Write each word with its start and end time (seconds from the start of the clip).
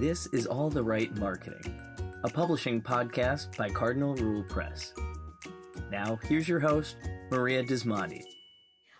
This 0.00 0.28
is 0.28 0.46
All 0.46 0.70
the 0.70 0.82
Right 0.82 1.14
Marketing, 1.18 1.78
a 2.24 2.28
publishing 2.30 2.80
podcast 2.80 3.54
by 3.58 3.68
Cardinal 3.68 4.14
Rule 4.14 4.42
Press. 4.44 4.94
Now, 5.90 6.18
here's 6.22 6.48
your 6.48 6.58
host, 6.58 6.96
Maria 7.30 7.62
Dismondy. 7.62 8.22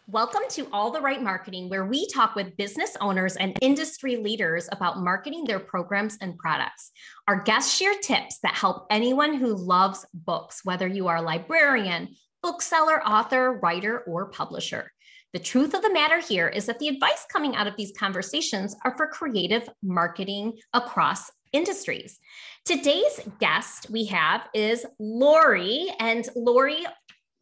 Welcome 0.08 0.42
to 0.50 0.68
All 0.74 0.90
the 0.90 1.00
Right 1.00 1.22
Marketing, 1.22 1.70
where 1.70 1.86
we 1.86 2.06
talk 2.08 2.34
with 2.34 2.54
business 2.58 2.98
owners 3.00 3.36
and 3.36 3.56
industry 3.62 4.18
leaders 4.18 4.68
about 4.72 4.98
marketing 4.98 5.44
their 5.44 5.58
programs 5.58 6.18
and 6.20 6.36
products. 6.36 6.90
Our 7.26 7.40
guests 7.44 7.74
share 7.74 7.94
tips 7.94 8.38
that 8.42 8.54
help 8.54 8.84
anyone 8.90 9.32
who 9.32 9.56
loves 9.56 10.04
books, 10.12 10.66
whether 10.66 10.86
you 10.86 11.08
are 11.08 11.16
a 11.16 11.22
librarian, 11.22 12.10
bookseller, 12.42 13.02
author, 13.08 13.58
writer, 13.62 14.00
or 14.00 14.26
publisher. 14.26 14.92
The 15.32 15.38
truth 15.38 15.74
of 15.74 15.82
the 15.82 15.92
matter 15.92 16.18
here 16.18 16.48
is 16.48 16.66
that 16.66 16.80
the 16.80 16.88
advice 16.88 17.24
coming 17.30 17.54
out 17.54 17.68
of 17.68 17.76
these 17.76 17.92
conversations 17.96 18.74
are 18.84 18.96
for 18.96 19.06
creative 19.06 19.68
marketing 19.80 20.58
across 20.72 21.30
industries. 21.52 22.18
Today's 22.64 23.20
guest 23.38 23.88
we 23.90 24.06
have 24.06 24.48
is 24.54 24.84
Laurie. 24.98 25.86
And 26.00 26.28
Laurie, 26.34 26.84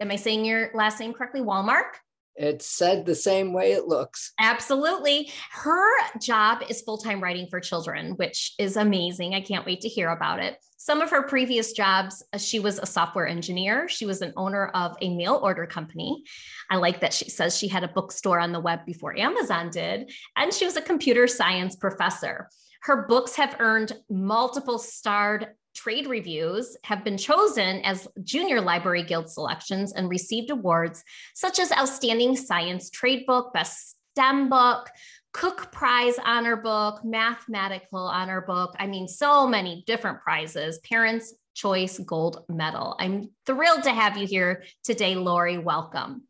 am 0.00 0.10
I 0.10 0.16
saying 0.16 0.44
your 0.44 0.70
last 0.74 1.00
name 1.00 1.14
correctly? 1.14 1.40
Wallmark? 1.40 1.98
It's 2.38 2.66
said 2.66 3.04
the 3.04 3.16
same 3.16 3.52
way 3.52 3.72
it 3.72 3.88
looks. 3.88 4.32
Absolutely. 4.38 5.30
Her 5.50 5.90
job 6.20 6.62
is 6.68 6.82
full 6.82 6.98
time 6.98 7.20
writing 7.20 7.48
for 7.50 7.58
children, 7.58 8.12
which 8.12 8.54
is 8.58 8.76
amazing. 8.76 9.34
I 9.34 9.40
can't 9.40 9.66
wait 9.66 9.80
to 9.80 9.88
hear 9.88 10.10
about 10.10 10.38
it. 10.38 10.56
Some 10.76 11.00
of 11.00 11.10
her 11.10 11.24
previous 11.24 11.72
jobs, 11.72 12.22
uh, 12.32 12.38
she 12.38 12.60
was 12.60 12.78
a 12.78 12.86
software 12.86 13.26
engineer. 13.26 13.88
She 13.88 14.06
was 14.06 14.22
an 14.22 14.32
owner 14.36 14.68
of 14.68 14.96
a 15.02 15.14
mail 15.14 15.40
order 15.42 15.66
company. 15.66 16.22
I 16.70 16.76
like 16.76 17.00
that 17.00 17.12
she 17.12 17.28
says 17.28 17.58
she 17.58 17.66
had 17.66 17.82
a 17.82 17.88
bookstore 17.88 18.38
on 18.38 18.52
the 18.52 18.60
web 18.60 18.86
before 18.86 19.18
Amazon 19.18 19.70
did. 19.70 20.12
And 20.36 20.54
she 20.54 20.64
was 20.64 20.76
a 20.76 20.82
computer 20.82 21.26
science 21.26 21.74
professor. 21.74 22.48
Her 22.82 23.08
books 23.08 23.34
have 23.34 23.56
earned 23.58 23.92
multiple 24.08 24.78
starred 24.78 25.48
trade 25.78 26.08
reviews 26.08 26.76
have 26.82 27.04
been 27.04 27.16
chosen 27.16 27.80
as 27.84 28.08
Junior 28.24 28.60
Library 28.60 29.04
Guild 29.04 29.30
selections 29.30 29.92
and 29.92 30.08
received 30.08 30.50
awards 30.50 31.04
such 31.36 31.60
as 31.60 31.70
Outstanding 31.70 32.34
Science 32.34 32.90
Trade 32.90 33.24
Book, 33.26 33.52
Best 33.52 33.96
STEM 34.10 34.48
Book, 34.48 34.90
Cook 35.32 35.70
Prize 35.70 36.16
Honor 36.24 36.56
Book, 36.56 37.02
Mathical 37.04 38.10
Honor 38.10 38.40
Book. 38.40 38.74
I 38.80 38.88
mean, 38.88 39.06
so 39.06 39.46
many 39.46 39.84
different 39.86 40.20
prizes, 40.20 40.80
Parents' 40.80 41.32
Choice 41.54 42.00
Gold 42.00 42.44
Medal. 42.48 42.96
I'm 42.98 43.30
thrilled 43.46 43.84
to 43.84 43.92
have 43.92 44.16
you 44.16 44.26
here 44.26 44.64
today, 44.82 45.14
Laurie. 45.14 45.58
Welcome. 45.58 46.24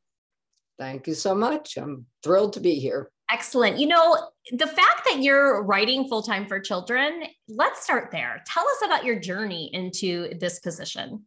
Thank 0.79 1.07
you 1.07 1.15
so 1.15 1.35
much. 1.35 1.79
I'm 1.79 2.05
thrilled 2.23 2.53
to 2.53 2.61
be 2.61 2.75
here. 2.75 3.11
Excellent. 3.31 3.79
You 3.79 3.89
know, 3.89 4.31
the 4.53 4.67
fact 4.67 5.03
that 5.07 5.23
you're 5.23 5.62
writing 5.62 6.09
full 6.09 6.23
time 6.23 6.47
for 6.47 6.59
children, 6.61 7.25
let's 7.48 7.83
start 7.83 8.11
there. 8.11 8.43
Tell 8.47 8.67
us 8.67 8.83
about 8.84 9.05
your 9.05 9.19
journey 9.19 9.71
into 9.73 10.34
this 10.39 10.61
position. 10.61 11.25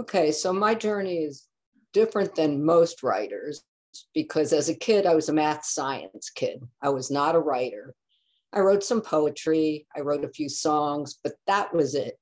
Okay, 0.00 0.32
so 0.32 0.52
my 0.52 0.74
journey 0.74 1.18
is 1.18 1.46
different 1.92 2.34
than 2.34 2.64
most 2.64 3.02
writers 3.02 3.62
because 4.14 4.52
as 4.52 4.68
a 4.68 4.74
kid, 4.74 5.06
I 5.06 5.14
was 5.14 5.28
a 5.28 5.32
math 5.32 5.64
science 5.64 6.30
kid. 6.30 6.62
I 6.82 6.88
was 6.88 7.10
not 7.10 7.34
a 7.34 7.40
writer. 7.40 7.94
I 8.52 8.60
wrote 8.60 8.82
some 8.82 9.00
poetry, 9.00 9.86
I 9.96 10.00
wrote 10.00 10.24
a 10.24 10.28
few 10.28 10.48
songs, 10.48 11.18
but 11.22 11.34
that 11.46 11.72
was 11.72 11.94
it. 11.94 12.18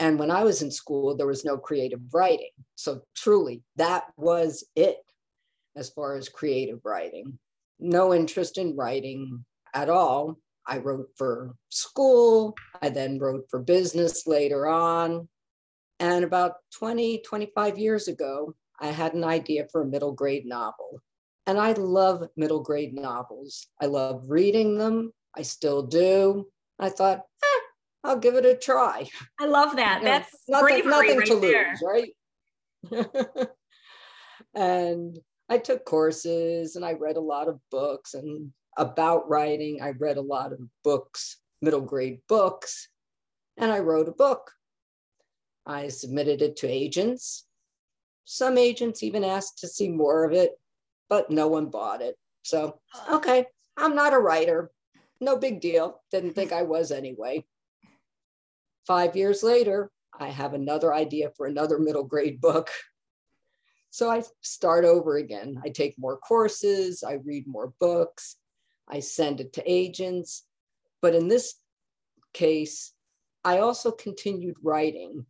And 0.00 0.18
when 0.18 0.32
I 0.32 0.42
was 0.42 0.62
in 0.62 0.72
school, 0.72 1.16
there 1.16 1.28
was 1.28 1.44
no 1.44 1.56
creative 1.56 2.00
writing. 2.12 2.50
So 2.74 3.02
truly, 3.14 3.62
that 3.76 4.06
was 4.16 4.64
it 4.74 4.96
as 5.76 5.90
far 5.90 6.16
as 6.16 6.28
creative 6.28 6.80
writing. 6.84 7.38
No 7.82 8.14
interest 8.14 8.58
in 8.58 8.76
writing 8.76 9.44
at 9.74 9.88
all. 9.88 10.38
I 10.66 10.78
wrote 10.78 11.08
for 11.16 11.54
school. 11.68 12.54
I 12.80 12.88
then 12.88 13.18
wrote 13.18 13.46
for 13.50 13.60
business 13.60 14.26
later 14.26 14.68
on. 14.68 15.28
And 15.98 16.24
about 16.24 16.54
20, 16.78 17.22
25 17.22 17.78
years 17.78 18.06
ago, 18.06 18.54
I 18.80 18.88
had 18.88 19.14
an 19.14 19.24
idea 19.24 19.66
for 19.70 19.82
a 19.82 19.86
middle 19.86 20.12
grade 20.12 20.46
novel. 20.46 21.00
And 21.46 21.58
I 21.58 21.72
love 21.72 22.28
middle 22.36 22.60
grade 22.62 22.94
novels. 22.94 23.66
I 23.80 23.86
love 23.86 24.24
reading 24.28 24.78
them. 24.78 25.12
I 25.36 25.42
still 25.42 25.82
do. 25.82 26.46
I 26.78 26.88
thought, 26.88 27.18
eh, 27.18 27.60
I'll 28.04 28.18
give 28.18 28.34
it 28.34 28.46
a 28.46 28.56
try. 28.56 29.08
I 29.40 29.46
love 29.46 29.76
that. 29.76 29.98
You 29.98 30.04
know, 30.04 30.10
That's 30.12 30.30
nothing, 30.48 30.88
nothing 30.88 31.18
right 31.18 31.26
to 31.26 31.40
there. 31.40 31.76
lose, 31.80 32.12
right? 32.94 33.48
and 34.54 35.18
I 35.48 35.58
took 35.58 35.84
courses 35.84 36.76
and 36.76 36.84
I 36.84 36.92
read 36.92 37.16
a 37.16 37.20
lot 37.20 37.48
of 37.48 37.60
books 37.70 38.14
and 38.14 38.52
about 38.76 39.28
writing. 39.28 39.82
I 39.82 39.90
read 39.90 40.16
a 40.16 40.22
lot 40.22 40.52
of 40.52 40.60
books, 40.82 41.38
middle 41.60 41.80
grade 41.80 42.20
books, 42.28 42.88
and 43.56 43.70
I 43.70 43.80
wrote 43.80 44.08
a 44.08 44.12
book. 44.12 44.50
I 45.66 45.88
submitted 45.88 46.42
it 46.42 46.56
to 46.56 46.68
agents. 46.68 47.46
Some 48.24 48.56
agents 48.56 49.02
even 49.02 49.24
asked 49.24 49.58
to 49.58 49.68
see 49.68 49.88
more 49.88 50.24
of 50.24 50.32
it, 50.32 50.52
but 51.08 51.30
no 51.30 51.48
one 51.48 51.66
bought 51.66 52.02
it. 52.02 52.16
So, 52.42 52.80
okay, 53.10 53.46
I'm 53.76 53.94
not 53.94 54.14
a 54.14 54.18
writer. 54.18 54.70
No 55.20 55.36
big 55.36 55.60
deal. 55.60 56.02
Didn't 56.10 56.34
think 56.34 56.52
I 56.52 56.62
was 56.62 56.90
anyway. 56.90 57.44
Five 58.86 59.16
years 59.16 59.42
later, 59.42 59.90
I 60.18 60.28
have 60.28 60.54
another 60.54 60.92
idea 60.92 61.30
for 61.36 61.46
another 61.46 61.78
middle 61.78 62.04
grade 62.04 62.40
book. 62.40 62.70
So 63.92 64.10
I 64.10 64.22
start 64.40 64.84
over 64.84 65.18
again. 65.18 65.60
I 65.64 65.68
take 65.68 65.98
more 65.98 66.16
courses, 66.16 67.04
I 67.04 67.14
read 67.24 67.46
more 67.46 67.72
books, 67.78 68.36
I 68.88 68.98
send 69.00 69.40
it 69.40 69.52
to 69.52 69.70
agents. 69.70 70.44
But 71.00 71.14
in 71.14 71.28
this 71.28 71.54
case, 72.32 72.92
I 73.44 73.58
also 73.58 73.90
continued 73.90 74.56
writing 74.62 75.26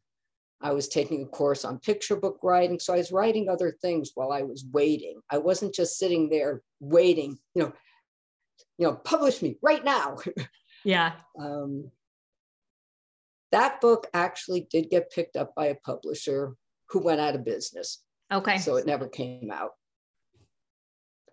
I 0.63 0.73
was 0.73 0.87
taking 0.87 1.23
a 1.25 1.27
course 1.27 1.65
on 1.65 1.81
picture 1.81 2.15
book 2.15 2.39
writing. 2.43 2.79
So 2.79 2.95
I 2.95 2.99
was 2.99 3.11
writing 3.11 3.49
other 3.49 3.73
things 3.83 4.13
while 4.15 4.31
I 4.31 4.43
was 4.43 4.65
waiting. 4.73 5.21
I 5.29 5.39
wasn't 5.39 5.75
just 5.75 5.99
sitting 5.99 6.29
there 6.31 6.63
waiting, 6.79 7.39
you 7.55 7.65
know, 7.65 7.73
you 8.79 8.87
know, 8.87 8.95
publish 8.95 9.43
me 9.43 9.59
right 9.61 9.85
now. 9.85 10.19
Yeah. 10.85 11.13
um, 11.39 11.93
that 13.53 13.81
book 13.81 14.09
actually 14.13 14.67
did 14.69 14.91
get 14.91 15.13
picked 15.13 15.37
up 15.37 15.55
by 15.55 15.67
a 15.67 15.77
publisher 15.77 16.57
who 16.89 16.99
went 16.99 17.21
out 17.21 17.37
of 17.37 17.45
business. 17.45 18.03
Okay. 18.33 18.59
So 18.59 18.77
it 18.77 18.87
never 18.87 19.09
came 19.09 19.51
out. 19.51 19.73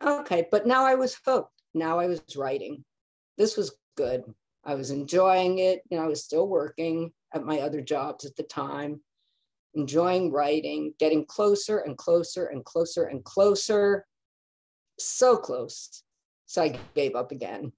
Okay, 0.03 0.47
but 0.51 0.65
now 0.65 0.85
I 0.85 0.95
was 0.95 1.17
hooked. 1.25 1.61
Now 1.73 1.99
I 1.99 2.07
was 2.07 2.21
writing. 2.35 2.83
This 3.37 3.57
was 3.57 3.75
good. 3.95 4.23
I 4.65 4.75
was 4.75 4.91
enjoying 4.91 5.59
it. 5.59 5.81
You 5.89 5.97
know, 5.97 6.03
I 6.03 6.07
was 6.07 6.23
still 6.23 6.47
working 6.47 7.11
at 7.33 7.45
my 7.45 7.59
other 7.59 7.81
jobs 7.81 8.25
at 8.25 8.35
the 8.35 8.43
time 8.43 9.01
enjoying 9.75 10.31
writing, 10.31 10.93
getting 10.99 11.25
closer 11.25 11.79
and 11.79 11.97
closer 11.97 12.47
and 12.47 12.65
closer 12.65 13.05
and 13.05 13.23
closer, 13.23 14.05
so 14.97 15.37
close. 15.37 16.03
So 16.45 16.63
I 16.63 16.79
gave 16.95 17.15
up 17.15 17.31
again. 17.31 17.71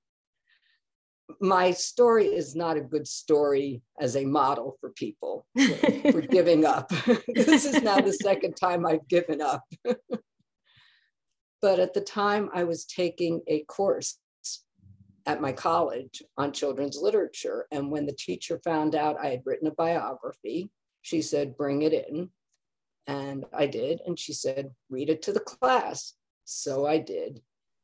My 1.39 1.71
story 1.71 2.27
is 2.27 2.55
not 2.55 2.77
a 2.77 2.81
good 2.81 3.07
story 3.07 3.81
as 3.99 4.15
a 4.15 4.25
model 4.25 4.77
for 4.79 4.89
people 4.91 5.45
for 6.11 6.21
giving 6.21 6.65
up. 6.65 6.89
this 7.27 7.65
is 7.65 7.81
now 7.81 7.99
the 8.01 8.13
second 8.13 8.55
time 8.55 8.85
I've 8.85 9.07
given 9.07 9.41
up. 9.41 9.63
but 11.61 11.79
at 11.79 11.93
the 11.93 12.01
time, 12.01 12.49
I 12.53 12.63
was 12.63 12.85
taking 12.85 13.41
a 13.47 13.63
course 13.63 14.17
at 15.25 15.41
my 15.41 15.51
college 15.51 16.23
on 16.37 16.51
children's 16.51 16.97
literature. 16.97 17.67
And 17.71 17.91
when 17.91 18.05
the 18.05 18.13
teacher 18.13 18.59
found 18.63 18.95
out 18.95 19.19
I 19.19 19.27
had 19.27 19.43
written 19.45 19.67
a 19.67 19.71
biography, 19.71 20.71
she 21.01 21.21
said, 21.21 21.57
bring 21.57 21.83
it 21.83 21.93
in. 21.93 22.29
And 23.07 23.45
I 23.53 23.67
did. 23.67 24.01
And 24.05 24.17
she 24.17 24.33
said, 24.33 24.71
read 24.89 25.09
it 25.09 25.21
to 25.23 25.33
the 25.33 25.39
class. 25.39 26.13
So 26.45 26.85
I 26.85 26.97
did. 26.97 27.41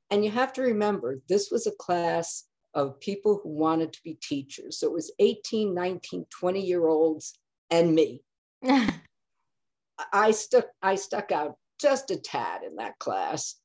And 0.10 0.24
you 0.24 0.32
have 0.32 0.54
to 0.54 0.62
remember, 0.62 1.20
this 1.28 1.52
was 1.52 1.68
a 1.68 1.72
class 1.72 2.46
of 2.74 3.00
people 3.00 3.40
who 3.42 3.50
wanted 3.50 3.94
to 3.94 4.00
be 4.04 4.16
teachers. 4.22 4.80
So 4.80 4.88
it 4.88 4.94
was 4.94 5.12
18, 5.20 5.74
19, 5.74 6.26
20 6.30 6.62
year 6.62 6.88
olds 6.88 7.38
and 7.70 7.94
me. 7.94 8.22
I 10.14 10.32
stuck, 10.32 10.68
I 10.82 10.96
stuck 10.96 11.32
out 11.32 11.56
just 11.80 12.12
a 12.12 12.18
tad 12.18 12.64
in 12.64 12.76
that 12.78 13.00
class. 13.00 13.56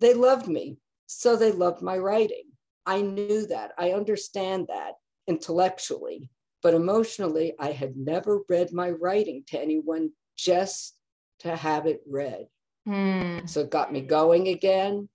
They 0.00 0.14
loved 0.14 0.48
me. 0.48 0.78
So 1.06 1.36
they 1.36 1.52
loved 1.52 1.82
my 1.82 1.98
writing. 1.98 2.44
I 2.86 3.02
knew 3.02 3.46
that. 3.46 3.72
I 3.78 3.92
understand 3.92 4.66
that 4.68 4.94
intellectually. 5.26 6.30
But 6.62 6.74
emotionally, 6.74 7.54
I 7.58 7.72
had 7.72 7.96
never 7.96 8.40
read 8.48 8.72
my 8.72 8.90
writing 8.90 9.44
to 9.48 9.60
anyone 9.60 10.10
just 10.36 10.94
to 11.40 11.54
have 11.54 11.86
it 11.86 12.00
read. 12.06 12.46
Mm. 12.88 13.48
So 13.48 13.60
it 13.60 13.70
got 13.70 13.92
me 13.92 14.00
going 14.00 14.48
again. 14.48 15.08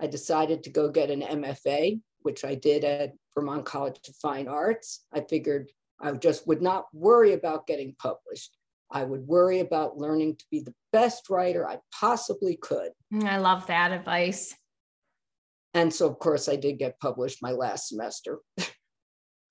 I 0.00 0.06
decided 0.08 0.64
to 0.64 0.70
go 0.70 0.90
get 0.90 1.10
an 1.10 1.22
MFA, 1.22 2.00
which 2.24 2.44
I 2.44 2.54
did 2.54 2.84
at 2.84 3.12
Vermont 3.34 3.64
College 3.64 4.00
of 4.08 4.16
Fine 4.16 4.48
Arts. 4.48 5.04
I 5.12 5.20
figured 5.20 5.70
I 6.00 6.12
just 6.12 6.46
would 6.46 6.60
not 6.60 6.86
worry 6.92 7.32
about 7.32 7.66
getting 7.66 7.94
published. 7.98 8.56
I 8.90 9.04
would 9.04 9.26
worry 9.26 9.60
about 9.60 9.96
learning 9.96 10.36
to 10.36 10.44
be 10.50 10.60
the 10.60 10.74
best 10.92 11.30
writer 11.30 11.66
I 11.68 11.78
possibly 11.92 12.56
could. 12.56 12.90
Hmm, 13.10 13.24
I 13.24 13.38
love 13.38 13.66
that 13.68 13.92
advice. 13.92 14.54
And 15.72 15.92
so, 15.92 16.08
of 16.08 16.18
course, 16.18 16.48
I 16.48 16.56
did 16.56 16.78
get 16.78 17.00
published 17.00 17.42
my 17.42 17.52
last 17.52 17.88
semester. 17.88 18.38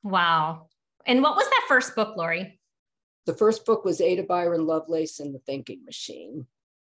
Wow. 0.04 0.68
And 1.06 1.22
what 1.22 1.36
was 1.36 1.46
that 1.46 1.66
first 1.68 1.96
book, 1.96 2.16
Laurie? 2.18 2.60
The 3.26 3.34
first 3.34 3.66
book 3.66 3.86
was 3.86 4.02
Ada 4.02 4.24
Byron 4.24 4.68
Lovelace 4.68 5.20
and 5.20 5.34
the 5.34 5.40
Thinking 5.40 5.84
Machine. 5.86 6.46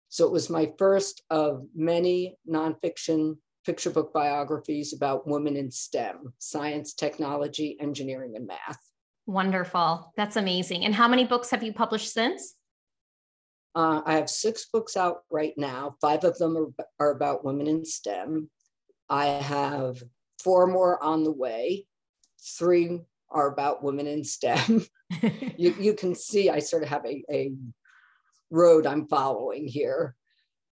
So 0.09 0.25
it 0.25 0.31
was 0.31 0.49
my 0.49 0.71
first 0.77 1.23
of 1.29 1.65
many 1.75 2.37
nonfiction 2.47 3.37
picture 3.65 3.89
book 3.89 4.13
biographies 4.13 4.93
about 4.93 5.27
women 5.27 5.55
in 5.55 5.71
STEM 5.71 6.33
science, 6.39 6.93
technology, 6.93 7.77
engineering, 7.79 8.33
and 8.35 8.47
math. 8.47 8.79
Wonderful. 9.25 10.11
That's 10.17 10.37
amazing. 10.37 10.85
And 10.85 10.95
how 10.95 11.07
many 11.07 11.23
books 11.25 11.51
have 11.51 11.63
you 11.63 11.73
published 11.73 12.11
since? 12.11 12.55
Uh, 13.75 14.01
I 14.05 14.15
have 14.15 14.29
six 14.29 14.67
books 14.73 14.97
out 14.97 15.17
right 15.29 15.53
now. 15.55 15.95
Five 16.01 16.23
of 16.23 16.37
them 16.37 16.57
are, 16.57 16.85
are 16.99 17.11
about 17.11 17.45
women 17.45 17.67
in 17.67 17.85
STEM. 17.85 18.49
I 19.09 19.25
have 19.25 20.01
four 20.43 20.67
more 20.67 21.01
on 21.03 21.23
the 21.23 21.31
way. 21.31 21.85
Three 22.57 23.01
are 23.29 23.51
about 23.51 23.83
women 23.83 24.07
in 24.07 24.23
STEM. 24.23 24.85
you, 25.57 25.75
you 25.79 25.93
can 25.93 26.13
see 26.13 26.49
I 26.49 26.59
sort 26.59 26.83
of 26.83 26.89
have 26.89 27.05
a, 27.05 27.23
a 27.31 27.51
road 28.51 28.85
I'm 28.85 29.07
following 29.07 29.67
here. 29.67 30.15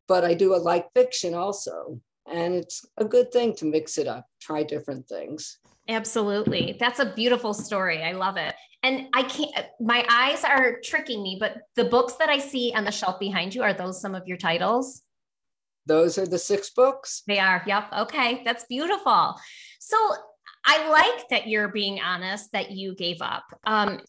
But 0.08 0.24
I 0.24 0.34
do 0.34 0.56
a 0.56 0.58
like 0.58 0.88
fiction 0.96 1.34
also. 1.34 2.00
And 2.32 2.56
it's 2.56 2.86
a 2.98 3.06
good 3.06 3.32
thing 3.32 3.56
to 3.56 3.66
mix 3.66 3.98
it 3.98 4.08
up, 4.08 4.26
try 4.42 4.64
different 4.64 5.08
things. 5.08 5.60
Absolutely. 5.88 6.76
That's 6.80 7.00
a 7.00 7.14
beautiful 7.14 7.54
story. 7.54 8.04
I 8.04 8.12
love 8.12 8.38
it. 8.38 8.54
And 8.84 9.08
I 9.14 9.24
can't, 9.24 9.52
my 9.80 10.06
eyes 10.10 10.44
are 10.44 10.80
tricking 10.84 11.24
me, 11.24 11.38
but 11.40 11.58
the 11.76 11.86
books 11.86 12.14
that 12.16 12.30
I 12.30 12.38
see 12.38 12.74
on 12.76 12.84
the 12.84 12.92
shelf 12.92 13.20
behind 13.20 13.56
you, 13.56 13.64
are 13.64 13.74
those 13.74 14.02
some 14.02 14.14
of 14.14 14.28
your 14.28 14.38
titles? 14.38 15.04
Those 15.86 16.18
are 16.18 16.28
the 16.28 16.38
six 16.38 16.70
books. 16.70 17.24
They 17.28 17.40
are. 17.40 17.64
Yep. 17.66 17.94
Okay. 18.00 18.42
That's 18.44 18.66
beautiful. 18.66 19.36
So 19.80 19.98
I 20.66 20.90
like 20.90 21.30
that 21.30 21.48
you're 21.48 21.70
being 21.70 22.02
honest 22.02 22.52
that 22.52 22.72
you 22.72 22.94
gave 22.94 23.22
up. 23.22 23.46
Um, 23.66 24.02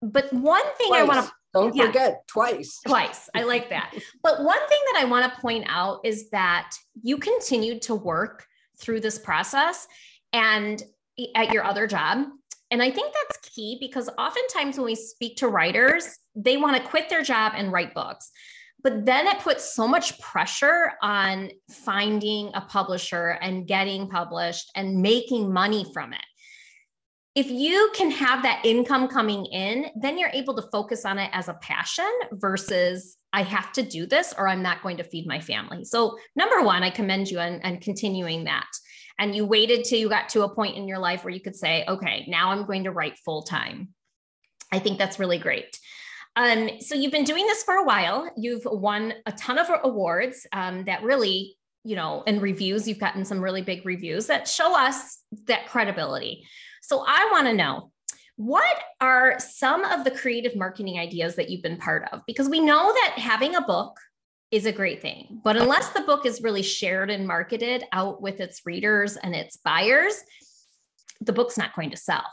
but 0.00 0.32
one 0.32 0.64
thing 0.78 0.88
twice. 0.88 1.00
I 1.00 1.04
want 1.04 1.26
to 1.26 1.32
don't 1.62 1.76
yeah, 1.76 1.86
forget 1.86 2.26
twice. 2.28 2.80
Twice. 2.86 3.28
I 3.34 3.44
like 3.44 3.70
that. 3.70 3.94
but 4.22 4.42
one 4.42 4.68
thing 4.68 4.80
that 4.92 5.02
I 5.02 5.04
want 5.04 5.32
to 5.32 5.40
point 5.40 5.64
out 5.68 6.00
is 6.04 6.30
that 6.30 6.70
you 7.02 7.18
continued 7.18 7.82
to 7.82 7.94
work 7.94 8.46
through 8.78 9.00
this 9.00 9.18
process 9.18 9.86
and 10.32 10.82
at 11.34 11.52
your 11.52 11.64
other 11.64 11.86
job. 11.86 12.28
And 12.70 12.82
I 12.82 12.90
think 12.90 13.12
that's 13.14 13.48
key 13.48 13.78
because 13.80 14.08
oftentimes 14.18 14.76
when 14.76 14.86
we 14.86 14.94
speak 14.94 15.36
to 15.38 15.48
writers, 15.48 16.18
they 16.34 16.56
want 16.56 16.76
to 16.76 16.88
quit 16.88 17.08
their 17.08 17.22
job 17.22 17.52
and 17.56 17.72
write 17.72 17.94
books. 17.94 18.30
But 18.84 19.04
then 19.04 19.26
it 19.26 19.40
puts 19.40 19.74
so 19.74 19.88
much 19.88 20.20
pressure 20.20 20.92
on 21.02 21.50
finding 21.70 22.50
a 22.54 22.60
publisher 22.60 23.38
and 23.40 23.66
getting 23.66 24.08
published 24.08 24.70
and 24.76 25.02
making 25.02 25.52
money 25.52 25.84
from 25.92 26.12
it. 26.12 26.20
If 27.34 27.50
you 27.50 27.90
can 27.94 28.10
have 28.10 28.42
that 28.42 28.62
income 28.64 29.06
coming 29.06 29.46
in, 29.46 29.86
then 30.00 30.18
you're 30.18 30.30
able 30.32 30.56
to 30.56 30.68
focus 30.72 31.04
on 31.04 31.18
it 31.18 31.30
as 31.32 31.48
a 31.48 31.54
passion 31.54 32.10
versus 32.32 33.16
I 33.32 33.42
have 33.42 33.72
to 33.74 33.82
do 33.82 34.06
this 34.06 34.34
or 34.36 34.48
I'm 34.48 34.62
not 34.62 34.82
going 34.82 34.96
to 34.96 35.04
feed 35.04 35.26
my 35.26 35.38
family. 35.38 35.84
So, 35.84 36.18
number 36.34 36.62
one, 36.62 36.82
I 36.82 36.90
commend 36.90 37.30
you 37.30 37.38
on, 37.38 37.60
on 37.62 37.78
continuing 37.78 38.44
that 38.44 38.66
and 39.18 39.34
you 39.34 39.44
waited 39.44 39.84
till 39.84 39.98
you 39.98 40.08
got 40.08 40.28
to 40.30 40.42
a 40.42 40.54
point 40.54 40.76
in 40.76 40.86
your 40.86 40.98
life 40.98 41.24
where 41.24 41.32
you 41.32 41.40
could 41.40 41.56
say, 41.56 41.84
okay, 41.88 42.24
now 42.28 42.50
I'm 42.50 42.66
going 42.66 42.84
to 42.84 42.92
write 42.92 43.18
full 43.18 43.42
time. 43.42 43.88
I 44.72 44.78
think 44.78 44.98
that's 44.98 45.18
really 45.18 45.38
great. 45.38 45.78
Um, 46.36 46.70
so 46.80 46.94
you've 46.94 47.12
been 47.12 47.24
doing 47.24 47.46
this 47.46 47.64
for 47.64 47.74
a 47.74 47.84
while. 47.84 48.30
You've 48.36 48.64
won 48.64 49.14
a 49.26 49.32
ton 49.32 49.58
of 49.58 49.68
awards 49.82 50.46
um, 50.52 50.84
that 50.84 51.02
really, 51.02 51.56
you 51.82 51.96
know, 51.96 52.22
and 52.26 52.40
reviews. 52.40 52.86
You've 52.86 53.00
gotten 53.00 53.24
some 53.24 53.40
really 53.40 53.62
big 53.62 53.84
reviews 53.84 54.28
that 54.28 54.46
show 54.46 54.78
us 54.78 55.18
that 55.46 55.66
credibility. 55.66 56.44
So 56.82 57.04
I 57.06 57.28
want 57.32 57.46
to 57.46 57.52
know 57.52 57.90
what 58.36 58.78
are 59.00 59.38
some 59.40 59.84
of 59.84 60.04
the 60.04 60.12
creative 60.12 60.54
marketing 60.54 60.98
ideas 60.98 61.34
that 61.34 61.50
you've 61.50 61.62
been 61.62 61.76
part 61.76 62.08
of? 62.12 62.22
Because 62.26 62.48
we 62.48 62.60
know 62.60 62.92
that 62.92 63.14
having 63.16 63.56
a 63.56 63.60
book 63.60 63.98
is 64.50 64.64
a 64.64 64.72
great 64.72 65.02
thing. 65.02 65.40
But 65.42 65.56
unless 65.56 65.90
the 65.90 66.02
book 66.02 66.24
is 66.24 66.40
really 66.40 66.62
shared 66.62 67.10
and 67.10 67.26
marketed 67.26 67.84
out 67.92 68.22
with 68.22 68.40
its 68.40 68.62
readers 68.64 69.16
and 69.16 69.34
its 69.34 69.56
buyers, 69.56 70.22
the 71.20 71.32
book's 71.32 71.58
not 71.58 71.74
going 71.74 71.90
to 71.90 71.96
sell. 71.96 72.24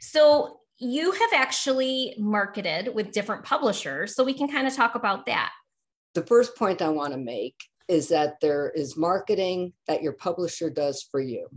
So 0.00 0.60
you 0.78 1.12
have 1.12 1.30
actually 1.34 2.14
marketed 2.18 2.94
with 2.94 3.12
different 3.12 3.42
publishers. 3.42 4.14
So 4.14 4.22
we 4.22 4.34
can 4.34 4.48
kind 4.48 4.66
of 4.66 4.74
talk 4.74 4.94
about 4.94 5.26
that. 5.26 5.50
The 6.14 6.26
first 6.26 6.56
point 6.56 6.82
I 6.82 6.90
want 6.90 7.12
to 7.12 7.18
make 7.18 7.56
is 7.88 8.08
that 8.08 8.38
there 8.40 8.70
is 8.70 8.96
marketing 8.96 9.72
that 9.86 10.02
your 10.02 10.12
publisher 10.12 10.70
does 10.70 11.08
for 11.10 11.20
you. 11.20 11.48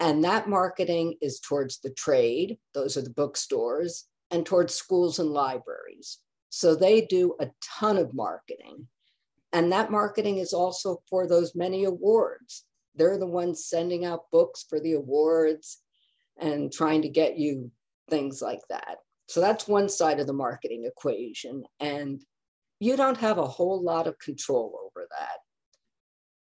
And 0.00 0.24
that 0.24 0.48
marketing 0.48 1.16
is 1.20 1.40
towards 1.40 1.80
the 1.80 1.90
trade, 1.90 2.58
those 2.72 2.96
are 2.96 3.02
the 3.02 3.10
bookstores, 3.10 4.04
and 4.30 4.46
towards 4.46 4.74
schools 4.74 5.18
and 5.18 5.30
libraries. 5.30 6.18
So 6.50 6.74
they 6.74 7.02
do 7.02 7.34
a 7.40 7.50
ton 7.78 7.96
of 7.96 8.14
marketing. 8.14 8.86
And 9.52 9.72
that 9.72 9.90
marketing 9.90 10.38
is 10.38 10.52
also 10.52 11.02
for 11.08 11.26
those 11.26 11.54
many 11.54 11.84
awards. 11.84 12.64
They're 12.94 13.18
the 13.18 13.26
ones 13.26 13.64
sending 13.64 14.04
out 14.04 14.30
books 14.30 14.64
for 14.68 14.80
the 14.80 14.92
awards 14.92 15.78
and 16.38 16.72
trying 16.72 17.02
to 17.02 17.08
get 17.08 17.38
you 17.38 17.70
things 18.10 18.40
like 18.40 18.60
that. 18.70 18.98
So 19.28 19.40
that's 19.40 19.68
one 19.68 19.88
side 19.88 20.20
of 20.20 20.26
the 20.26 20.32
marketing 20.32 20.84
equation. 20.84 21.64
And 21.80 22.22
you 22.80 22.96
don't 22.96 23.18
have 23.18 23.38
a 23.38 23.46
whole 23.46 23.82
lot 23.82 24.06
of 24.06 24.18
control 24.18 24.78
over 24.84 25.06
that. 25.10 25.38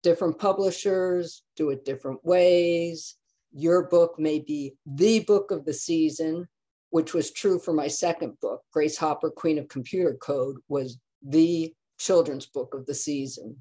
Different 0.03 0.39
publishers 0.39 1.43
do 1.55 1.69
it 1.69 1.85
different 1.85 2.23
ways. 2.23 3.15
Your 3.53 3.83
book 3.87 4.15
may 4.17 4.39
be 4.39 4.75
the 4.85 5.21
book 5.21 5.51
of 5.51 5.65
the 5.65 5.73
season, 5.73 6.47
which 6.89 7.13
was 7.13 7.31
true 7.31 7.59
for 7.59 7.73
my 7.73 7.87
second 7.87 8.39
book. 8.41 8.61
Grace 8.71 8.97
Hopper, 8.97 9.29
Queen 9.29 9.57
of 9.59 9.67
Computer 9.67 10.13
Code, 10.21 10.57
was 10.69 10.97
the 11.21 11.73
children's 11.99 12.45
book 12.45 12.73
of 12.73 12.85
the 12.85 12.93
season 12.93 13.57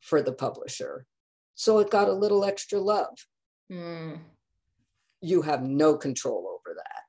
for 0.00 0.22
the 0.22 0.32
publisher. 0.32 1.06
So 1.54 1.78
it 1.78 1.90
got 1.90 2.08
a 2.08 2.12
little 2.12 2.44
extra 2.44 2.78
love. 2.78 3.16
Mm. 3.72 4.20
You 5.22 5.42
have 5.42 5.62
no 5.62 5.96
control 5.96 6.46
over 6.48 6.76
that. 6.76 7.02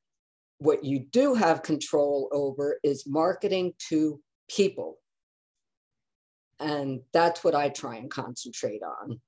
What 0.59 0.85
you 0.85 0.99
do 0.99 1.33
have 1.33 1.63
control 1.63 2.29
over 2.31 2.79
is 2.83 3.05
marketing 3.05 3.73
to 3.89 4.21
people. 4.49 4.97
And 6.59 7.01
that's 7.11 7.43
what 7.43 7.55
I 7.55 7.67
try 7.69 7.97
and 7.97 8.09
concentrate 8.09 8.81
on. 8.81 9.19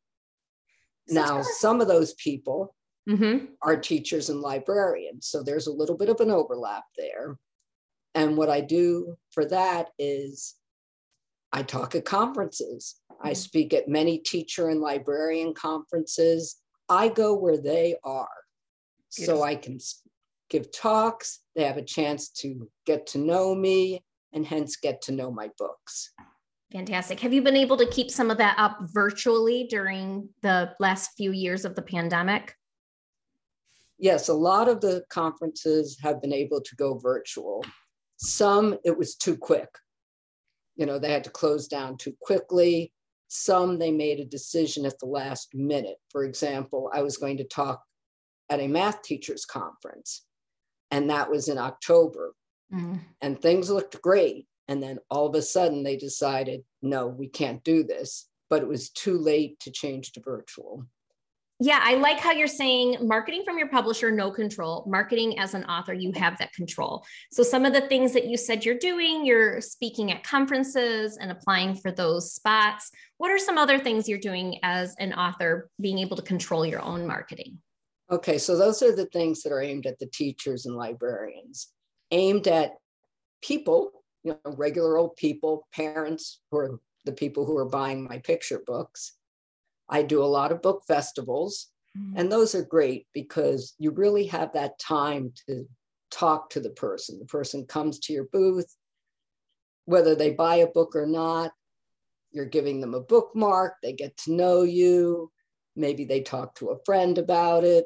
now, 1.10 1.42
some 1.42 1.82
of 1.82 1.90
those 1.90 2.14
people 2.14 2.74
mm-hmm. 3.08 3.46
are 3.62 3.78
teachers 3.78 4.30
and 4.30 4.42
librarians. 4.42 5.28
So 5.28 5.44
there's 5.44 5.68
a 5.68 5.74
little 5.74 5.98
bit 5.98 6.10
of 6.10 6.20
an 6.20 6.32
overlap 6.32 6.84
there. 6.98 7.38
And 8.16 8.36
what 8.36 8.50
I 8.50 8.62
do 8.62 9.16
for 9.32 9.46
that 9.46 9.90
is 9.98 10.56
I 11.54 11.64
talk 11.64 11.96
at 11.96 12.06
conferences. 12.06 12.96
I 13.22 13.30
mm-hmm. 13.30 13.36
speak 13.36 13.74
at 13.74 13.88
many 13.88 14.18
teacher 14.20 14.70
and 14.70 14.82
librarian 14.82 15.54
conferences. 15.54 16.58
I 16.90 17.10
go 17.10 17.34
where 17.36 17.58
they 17.58 17.96
are. 18.04 18.28
So 19.10 19.42
I 19.42 19.56
can 19.56 19.80
give 20.50 20.72
talks. 20.72 21.40
They 21.56 21.64
have 21.64 21.78
a 21.78 21.84
chance 21.84 22.30
to 22.42 22.70
get 22.86 23.08
to 23.08 23.18
know 23.18 23.56
me 23.56 24.04
and 24.34 24.46
hence 24.46 24.76
get 24.76 25.02
to 25.04 25.12
know 25.12 25.32
my 25.32 25.50
books. 25.58 26.12
Fantastic. 26.72 27.20
Have 27.22 27.34
you 27.34 27.42
been 27.42 27.56
able 27.56 27.78
to 27.78 27.88
keep 27.88 28.12
some 28.12 28.30
of 28.30 28.38
that 28.38 28.56
up 28.60 28.78
virtually 28.94 29.68
during 29.70 30.30
the 30.42 30.74
last 30.80 31.12
few 31.16 31.32
years 31.32 31.64
of 31.64 31.76
the 31.76 31.82
pandemic? 31.82 32.54
Yes, 34.00 34.30
a 34.30 34.34
lot 34.34 34.68
of 34.68 34.82
the 34.82 35.04
conferences 35.10 35.98
have 36.02 36.22
been 36.22 36.34
able 36.34 36.62
to 36.62 36.76
go 36.76 36.98
virtual. 36.98 37.66
Some, 38.18 38.78
it 38.84 38.98
was 38.98 39.16
too 39.16 39.36
quick 39.38 39.70
you 40.78 40.86
know, 40.86 41.00
they 41.00 41.12
had 41.12 41.26
to 41.26 41.30
close 41.30 41.68
down 41.68 41.98
too 41.98 42.16
quickly. 42.22 42.94
Some 43.28 43.78
they 43.78 43.92
made 43.92 44.20
a 44.20 44.26
decision 44.26 44.86
at 44.86 44.98
the 45.00 45.08
last 45.08 45.50
minute. 45.54 45.98
For 46.12 46.24
example, 46.24 46.90
I 46.94 47.02
was 47.02 47.18
going 47.18 47.38
to 47.38 47.44
talk 47.44 47.84
at 48.50 48.62
a 48.62 48.68
math 48.68 49.02
teachers 49.02 49.44
conference, 49.44 50.24
and 50.92 51.10
that 51.10 51.30
was 51.30 51.50
in 51.50 51.58
October. 51.58 52.34
Mm. 52.72 53.00
And 53.22 53.42
things 53.42 53.70
looked 53.70 54.02
great. 54.02 54.46
And 54.70 54.82
then 54.84 55.00
all 55.10 55.28
of 55.28 55.36
a 55.36 55.42
sudden 55.42 55.84
they 55.84 55.98
decided, 55.98 56.62
no, 56.82 57.08
we 57.08 57.28
can't 57.28 57.64
do 57.64 57.84
this. 57.84 58.30
But 58.50 58.62
it 58.62 58.68
was 58.68 58.90
too 58.90 59.18
late 59.18 59.60
to 59.62 59.72
change 59.72 60.14
to 60.14 60.22
virtual. 60.22 60.86
Yeah, 61.60 61.80
I 61.82 61.96
like 61.96 62.20
how 62.20 62.34
you're 62.34 62.48
saying 62.48 62.98
marketing 63.02 63.42
from 63.44 63.58
your 63.58 63.68
publisher, 63.68 64.12
no 64.12 64.30
control. 64.30 64.84
Marketing 64.88 65.40
as 65.40 65.56
an 65.56 65.64
author, 65.66 65.92
you 65.92 66.12
have 66.16 66.38
that 66.38 66.54
control. 66.54 67.04
So, 67.32 67.42
some 67.42 67.66
of 67.66 67.74
the 67.74 67.82
things 67.82 68.14
that 68.14 68.28
you 68.28 68.38
said 68.38 68.64
you're 68.64 68.78
doing, 68.78 69.26
you're 69.26 69.60
speaking 69.60 70.12
at 70.12 70.24
conferences 70.24 71.18
and 71.18 71.32
applying 71.32 71.76
for 71.76 71.92
those 71.92 72.32
spots. 72.32 72.92
What 73.18 73.32
are 73.32 73.40
some 73.40 73.58
other 73.58 73.80
things 73.80 74.08
you're 74.08 74.20
doing 74.20 74.60
as 74.62 74.94
an 75.00 75.14
author, 75.14 75.70
being 75.82 75.98
able 75.98 76.16
to 76.18 76.22
control 76.22 76.64
your 76.64 76.82
own 76.82 77.08
marketing? 77.08 77.58
Okay, 78.12 78.38
so 78.38 78.56
those 78.56 78.84
are 78.84 78.96
the 78.96 79.08
things 79.08 79.42
that 79.42 79.52
are 79.52 79.62
aimed 79.62 79.88
at 79.88 79.98
the 79.98 80.08
teachers 80.08 80.68
and 80.68 80.76
librarians, 80.76 81.70
aimed 82.12 82.48
at 82.48 82.74
people, 83.42 83.92
you 84.24 84.38
know, 84.46 84.52
regular 84.52 84.96
old 84.98 85.16
people, 85.16 85.68
parents 85.74 86.40
who 86.52 86.58
are 86.60 86.80
the 87.06 87.12
people 87.12 87.46
who 87.46 87.58
are 87.58 87.66
buying 87.66 88.04
my 88.04 88.20
picture 88.20 88.62
books 88.68 89.14
I 89.90 90.04
do 90.04 90.24
a 90.24 90.26
lot 90.26 90.52
of 90.52 90.62
book 90.62 90.84
festivals. 90.88 91.68
Mm-hmm. 91.98 92.20
And 92.20 92.32
those 92.32 92.56
are 92.56 92.64
great 92.64 93.08
because 93.14 93.74
you 93.80 93.92
really 93.92 94.28
have 94.28 94.54
that 94.54 94.80
time 94.80 95.34
to 95.48 95.66
talk 96.12 96.50
to 96.52 96.60
the 96.60 96.70
person. 96.70 97.20
The 97.20 97.26
person 97.26 97.66
comes 97.66 98.00
to 98.00 98.14
your 98.14 98.26
booth, 98.32 98.76
whether 99.86 100.16
they 100.16 100.32
buy 100.32 100.58
a 100.58 100.68
book 100.68 100.96
or 100.96 101.06
not, 101.06 101.52
you're 102.32 102.46
giving 102.46 102.82
them 102.82 102.94
a 102.94 103.00
bookmark, 103.00 103.76
they 103.82 103.94
get 103.94 104.16
to 104.18 104.34
know 104.34 104.64
you, 104.64 105.32
maybe 105.76 106.06
they 106.06 106.22
talk 106.22 106.56
to 106.56 106.70
a 106.70 106.84
friend 106.86 107.18
about 107.18 107.64
it. 107.64 107.86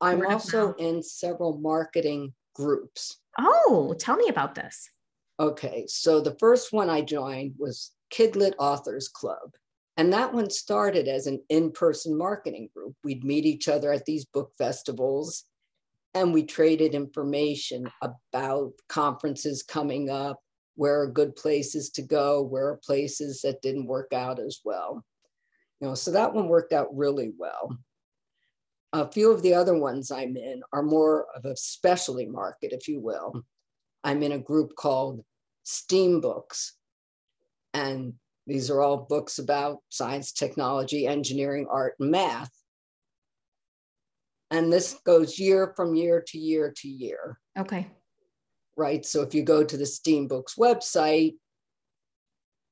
I'm 0.00 0.24
also 0.24 0.74
in 0.74 1.02
several 1.02 1.58
marketing 1.58 2.32
groups. 2.54 3.18
Oh, 3.38 3.94
tell 3.98 4.16
me 4.16 4.28
about 4.28 4.54
this. 4.54 4.88
Okay, 5.40 5.84
so 5.88 6.20
the 6.20 6.36
first 6.38 6.72
one 6.72 6.88
I 6.88 7.00
joined 7.00 7.54
was 7.58 7.92
Kidlit 8.12 8.54
Authors 8.58 9.08
Club. 9.08 9.54
And 9.98 10.12
that 10.12 10.32
one 10.32 10.48
started 10.48 11.08
as 11.08 11.26
an 11.26 11.42
in 11.48 11.72
person 11.72 12.16
marketing 12.16 12.70
group. 12.74 12.94
We'd 13.02 13.24
meet 13.24 13.44
each 13.44 13.66
other 13.66 13.92
at 13.92 14.04
these 14.04 14.24
book 14.24 14.52
festivals 14.56 15.44
and 16.14 16.32
we 16.32 16.44
traded 16.44 16.94
information 16.94 17.90
about 18.00 18.72
conferences 18.88 19.64
coming 19.64 20.08
up, 20.08 20.40
where 20.76 21.02
are 21.02 21.10
good 21.10 21.34
places 21.34 21.90
to 21.90 22.02
go, 22.02 22.42
where 22.42 22.68
are 22.68 22.80
places 22.84 23.42
that 23.42 23.60
didn't 23.60 23.86
work 23.86 24.12
out 24.12 24.38
as 24.38 24.60
well. 24.64 25.04
You 25.80 25.88
know, 25.88 25.94
so 25.94 26.12
that 26.12 26.32
one 26.32 26.48
worked 26.48 26.72
out 26.72 26.96
really 26.96 27.32
well. 27.36 27.76
A 28.92 29.10
few 29.10 29.32
of 29.32 29.42
the 29.42 29.54
other 29.54 29.76
ones 29.76 30.12
I'm 30.12 30.36
in 30.36 30.62
are 30.72 30.82
more 30.82 31.26
of 31.34 31.44
a 31.44 31.56
specialty 31.56 32.26
market, 32.26 32.72
if 32.72 32.88
you 32.88 33.00
will. 33.00 33.44
I'm 34.02 34.22
in 34.22 34.32
a 34.32 34.38
group 34.38 34.74
called 34.76 35.24
STEAM 35.64 36.20
Books, 36.20 36.74
and 37.74 38.14
these 38.48 38.70
are 38.70 38.80
all 38.80 38.96
books 38.96 39.38
about 39.38 39.82
science, 39.90 40.32
technology, 40.32 41.06
engineering, 41.06 41.66
art, 41.70 41.94
and 42.00 42.10
math. 42.10 42.50
And 44.50 44.72
this 44.72 44.94
goes 45.04 45.38
year 45.38 45.74
from 45.76 45.94
year 45.94 46.24
to 46.28 46.38
year 46.38 46.72
to 46.78 46.88
year. 46.88 47.38
Okay. 47.58 47.86
Right. 48.74 49.04
So 49.04 49.20
if 49.20 49.34
you 49.34 49.42
go 49.42 49.62
to 49.62 49.76
the 49.76 49.84
STEAM 49.84 50.28
Books 50.28 50.54
website, 50.54 51.34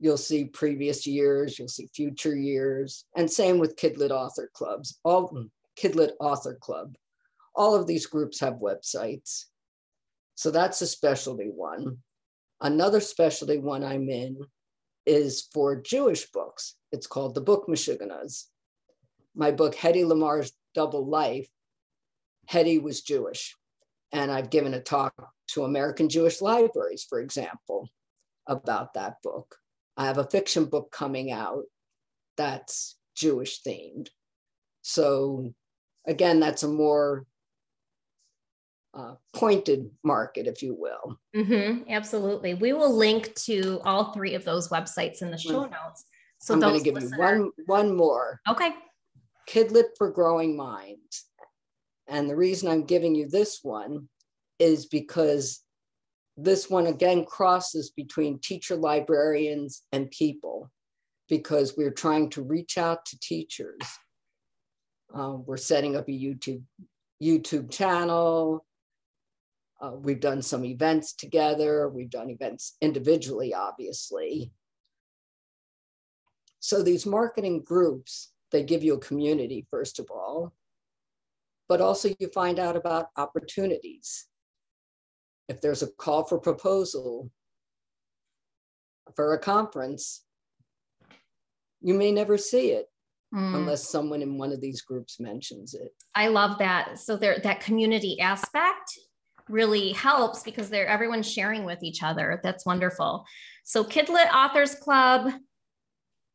you'll 0.00 0.16
see 0.16 0.46
previous 0.46 1.06
years, 1.06 1.58
you'll 1.58 1.68
see 1.68 1.90
future 1.94 2.34
years, 2.34 3.04
and 3.14 3.30
same 3.30 3.58
with 3.58 3.76
Kidlit 3.76 4.10
Author 4.10 4.50
Clubs, 4.54 4.98
all 5.04 5.46
Kidlit 5.78 6.12
Author 6.20 6.54
Club. 6.54 6.94
All 7.54 7.74
of 7.74 7.86
these 7.86 8.06
groups 8.06 8.40
have 8.40 8.54
websites. 8.54 9.44
So 10.36 10.50
that's 10.50 10.80
a 10.80 10.86
specialty 10.86 11.50
one. 11.54 11.98
Another 12.62 13.00
specialty 13.00 13.58
one 13.58 13.84
I'm 13.84 14.08
in 14.08 14.38
is 15.06 15.48
for 15.52 15.80
Jewish 15.80 16.30
books. 16.30 16.74
It's 16.92 17.06
called 17.06 17.34
the 17.34 17.40
Book 17.40 17.66
Meshuggahs. 17.68 18.44
My 19.34 19.50
book, 19.50 19.74
Hedy 19.74 20.04
Lamarr's 20.06 20.52
Double 20.74 21.06
Life, 21.06 21.48
Hedy 22.50 22.82
was 22.82 23.02
Jewish. 23.02 23.54
And 24.12 24.30
I've 24.30 24.50
given 24.50 24.74
a 24.74 24.80
talk 24.80 25.14
to 25.48 25.64
American 25.64 26.08
Jewish 26.08 26.40
libraries, 26.40 27.04
for 27.08 27.20
example, 27.20 27.88
about 28.46 28.94
that 28.94 29.16
book. 29.22 29.56
I 29.96 30.06
have 30.06 30.18
a 30.18 30.24
fiction 30.24 30.66
book 30.66 30.90
coming 30.90 31.32
out 31.32 31.64
that's 32.36 32.96
Jewish 33.14 33.62
themed. 33.62 34.08
So, 34.82 35.52
again, 36.06 36.38
that's 36.38 36.62
a 36.62 36.68
more 36.68 37.26
uh, 38.96 39.14
pointed 39.34 39.90
market, 40.02 40.46
if 40.46 40.62
you 40.62 40.74
will. 40.74 41.18
Mm-hmm, 41.34 41.90
absolutely. 41.90 42.54
We 42.54 42.72
will 42.72 42.94
link 42.94 43.34
to 43.44 43.80
all 43.84 44.12
three 44.12 44.34
of 44.34 44.44
those 44.44 44.68
websites 44.68 45.22
in 45.22 45.30
the 45.30 45.38
show 45.38 45.64
mm. 45.64 45.70
notes. 45.70 46.04
So 46.38 46.54
I'm 46.54 46.60
going 46.60 46.78
to 46.78 46.84
give 46.84 47.00
you 47.00 47.10
one 47.16 47.50
one 47.66 47.96
more. 47.96 48.40
Okay. 48.48 48.70
Kidlit 49.48 49.96
for 49.96 50.10
Growing 50.10 50.56
Minds. 50.56 51.24
And 52.08 52.28
the 52.28 52.36
reason 52.36 52.68
I'm 52.68 52.84
giving 52.84 53.14
you 53.14 53.28
this 53.28 53.60
one 53.62 54.08
is 54.58 54.86
because 54.86 55.60
this 56.36 56.68
one 56.68 56.86
again 56.86 57.24
crosses 57.24 57.90
between 57.90 58.38
teacher 58.38 58.76
librarians 58.76 59.82
and 59.92 60.10
people 60.10 60.70
because 61.28 61.76
we're 61.76 61.90
trying 61.90 62.30
to 62.30 62.42
reach 62.42 62.78
out 62.78 63.04
to 63.06 63.18
teachers. 63.20 63.80
Uh, 65.14 65.36
we're 65.44 65.56
setting 65.56 65.96
up 65.96 66.08
a 66.08 66.12
YouTube 66.12 66.62
YouTube 67.22 67.70
channel. 67.70 68.65
Uh, 69.80 69.92
we've 69.92 70.20
done 70.20 70.40
some 70.40 70.64
events 70.64 71.12
together. 71.12 71.88
We've 71.88 72.10
done 72.10 72.30
events 72.30 72.76
individually, 72.80 73.52
obviously. 73.52 74.52
So 76.60 76.82
these 76.82 77.06
marketing 77.06 77.62
groups, 77.62 78.32
they 78.50 78.62
give 78.62 78.82
you 78.82 78.94
a 78.94 78.98
community, 78.98 79.66
first 79.70 79.98
of 79.98 80.08
all, 80.10 80.54
but 81.68 81.80
also 81.80 82.14
you 82.18 82.28
find 82.28 82.58
out 82.58 82.76
about 82.76 83.10
opportunities. 83.16 84.26
If 85.48 85.60
there's 85.60 85.82
a 85.82 85.88
call 85.88 86.24
for 86.24 86.38
proposal 86.38 87.30
for 89.14 89.34
a 89.34 89.38
conference, 89.38 90.24
you 91.80 91.94
may 91.94 92.10
never 92.10 92.36
see 92.36 92.70
it 92.72 92.86
mm. 93.34 93.54
unless 93.54 93.88
someone 93.88 94.22
in 94.22 94.38
one 94.38 94.52
of 94.52 94.60
these 94.60 94.80
groups 94.80 95.20
mentions 95.20 95.74
it. 95.74 95.92
I 96.14 96.28
love 96.28 96.58
that. 96.58 96.98
So 96.98 97.16
there 97.16 97.38
that 97.44 97.60
community 97.60 98.18
aspect 98.20 98.98
really 99.48 99.92
helps 99.92 100.42
because 100.42 100.70
they're 100.70 100.86
everyone's 100.86 101.30
sharing 101.30 101.64
with 101.64 101.82
each 101.82 102.02
other. 102.02 102.40
That's 102.42 102.66
wonderful. 102.66 103.24
So 103.64 103.84
Kidlit 103.84 104.32
Authors 104.32 104.74
Club, 104.74 105.32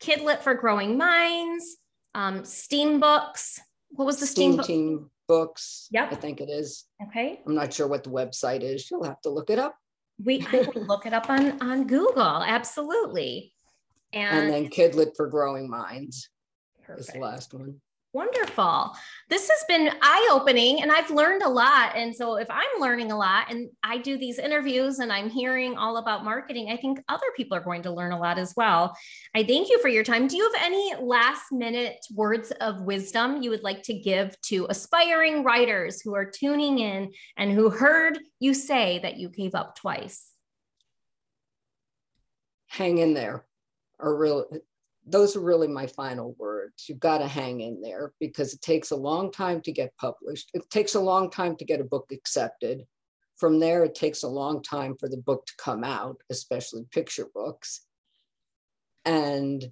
Kidlit 0.01 0.39
for 0.39 0.53
Growing 0.53 0.97
Minds, 0.97 1.77
um, 2.15 2.43
Steam 2.45 2.99
Books. 2.99 3.59
What 3.89 4.05
was 4.05 4.19
the 4.19 4.25
Steam, 4.25 4.53
Steam 4.53 4.63
Team 4.63 5.09
Books? 5.27 5.87
Yep. 5.91 6.13
I 6.13 6.15
think 6.15 6.41
it 6.41 6.49
is. 6.49 6.85
Okay. 7.07 7.41
I'm 7.45 7.55
not 7.55 7.73
sure 7.73 7.87
what 7.87 8.03
the 8.03 8.09
website 8.09 8.61
is. 8.61 8.89
You'll 8.89 9.03
have 9.03 9.21
to 9.21 9.29
look 9.29 9.49
it 9.49 9.59
up. 9.59 9.75
We 10.23 10.41
I 10.41 10.65
can 10.65 10.83
look 10.87 11.05
it 11.05 11.13
up 11.13 11.29
on, 11.29 11.61
on 11.61 11.87
Google. 11.87 12.21
Absolutely. 12.21 13.53
And, 14.13 14.39
and 14.39 14.53
then 14.53 14.69
Kidlit 14.69 15.15
for 15.15 15.27
Growing 15.27 15.69
Minds 15.69 16.29
Perfect. 16.83 16.99
is 16.99 17.07
the 17.07 17.19
last 17.19 17.53
one. 17.53 17.81
Wonderful. 18.13 18.91
This 19.29 19.49
has 19.49 19.63
been 19.69 19.89
eye 20.01 20.29
opening 20.33 20.81
and 20.81 20.91
I've 20.91 21.09
learned 21.11 21.43
a 21.43 21.49
lot. 21.49 21.95
And 21.95 22.13
so, 22.13 22.35
if 22.35 22.49
I'm 22.49 22.81
learning 22.81 23.13
a 23.13 23.17
lot 23.17 23.49
and 23.49 23.69
I 23.83 23.99
do 23.99 24.17
these 24.17 24.37
interviews 24.37 24.99
and 24.99 25.13
I'm 25.13 25.29
hearing 25.29 25.77
all 25.77 25.95
about 25.95 26.25
marketing, 26.25 26.69
I 26.69 26.75
think 26.75 27.01
other 27.07 27.27
people 27.37 27.55
are 27.55 27.63
going 27.63 27.83
to 27.83 27.91
learn 27.91 28.11
a 28.11 28.19
lot 28.19 28.37
as 28.37 28.53
well. 28.57 28.97
I 29.33 29.43
thank 29.43 29.69
you 29.69 29.79
for 29.79 29.87
your 29.87 30.03
time. 30.03 30.27
Do 30.27 30.35
you 30.35 30.51
have 30.51 30.61
any 30.61 30.93
last 30.99 31.53
minute 31.53 32.05
words 32.13 32.51
of 32.59 32.81
wisdom 32.81 33.41
you 33.41 33.49
would 33.49 33.63
like 33.63 33.81
to 33.83 33.93
give 33.93 34.39
to 34.41 34.67
aspiring 34.69 35.45
writers 35.45 36.01
who 36.01 36.13
are 36.13 36.29
tuning 36.29 36.79
in 36.79 37.13
and 37.37 37.53
who 37.53 37.69
heard 37.69 38.19
you 38.41 38.53
say 38.53 38.99
that 39.03 39.17
you 39.17 39.29
gave 39.29 39.55
up 39.55 39.77
twice? 39.77 40.31
Hang 42.67 42.97
in 42.97 43.13
there. 43.13 43.45
Or 43.99 44.17
really, 44.17 44.45
those 45.05 45.35
are 45.35 45.41
really 45.41 45.67
my 45.67 45.87
final 45.87 46.35
words. 46.37 46.85
You've 46.87 46.99
got 46.99 47.19
to 47.19 47.27
hang 47.27 47.61
in 47.61 47.81
there 47.81 48.13
because 48.19 48.53
it 48.53 48.61
takes 48.61 48.91
a 48.91 48.95
long 48.95 49.31
time 49.31 49.61
to 49.61 49.71
get 49.71 49.97
published. 49.97 50.51
It 50.53 50.69
takes 50.69 50.95
a 50.95 50.99
long 50.99 51.29
time 51.29 51.55
to 51.57 51.65
get 51.65 51.81
a 51.81 51.85
book 51.85 52.11
accepted. 52.11 52.83
From 53.37 53.59
there, 53.59 53.83
it 53.83 53.95
takes 53.95 54.21
a 54.23 54.27
long 54.27 54.61
time 54.61 54.95
for 54.99 55.09
the 55.09 55.17
book 55.17 55.45
to 55.47 55.53
come 55.57 55.83
out, 55.83 56.17
especially 56.29 56.85
picture 56.91 57.25
books. 57.33 57.81
And 59.03 59.65